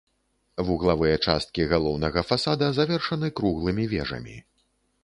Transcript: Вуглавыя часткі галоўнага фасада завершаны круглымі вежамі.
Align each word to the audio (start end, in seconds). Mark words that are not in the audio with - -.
Вуглавыя 0.69 1.17
часткі 1.25 1.67
галоўнага 1.75 2.25
фасада 2.31 2.71
завершаны 2.79 3.31
круглымі 3.43 3.83
вежамі. 3.95 4.37